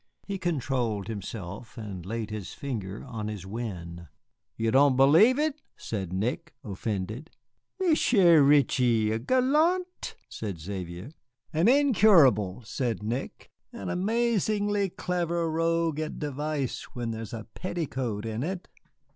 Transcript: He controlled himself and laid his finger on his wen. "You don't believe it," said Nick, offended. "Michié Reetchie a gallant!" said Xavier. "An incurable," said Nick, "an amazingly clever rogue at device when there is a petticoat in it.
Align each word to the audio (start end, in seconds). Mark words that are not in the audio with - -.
He 0.25 0.39
controlled 0.39 1.07
himself 1.07 1.77
and 1.77 2.03
laid 2.03 2.31
his 2.31 2.55
finger 2.55 3.03
on 3.03 3.27
his 3.27 3.45
wen. 3.45 4.07
"You 4.57 4.71
don't 4.71 4.95
believe 4.95 5.37
it," 5.37 5.61
said 5.77 6.11
Nick, 6.11 6.55
offended. 6.63 7.29
"Michié 7.79 8.43
Reetchie 8.43 9.11
a 9.11 9.19
gallant!" 9.19 10.15
said 10.27 10.59
Xavier. 10.59 11.11
"An 11.53 11.67
incurable," 11.67 12.63
said 12.65 13.03
Nick, 13.03 13.51
"an 13.71 13.89
amazingly 13.91 14.89
clever 14.89 15.47
rogue 15.51 15.99
at 15.99 16.17
device 16.17 16.81
when 16.95 17.11
there 17.11 17.21
is 17.21 17.31
a 17.31 17.45
petticoat 17.53 18.25
in 18.25 18.41
it. 18.41 18.69